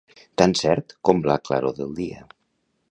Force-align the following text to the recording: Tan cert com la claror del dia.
Tan 0.41 0.55
cert 0.61 0.95
com 1.09 1.21
la 1.31 1.37
claror 1.49 1.79
del 1.81 1.95
dia. 2.03 2.25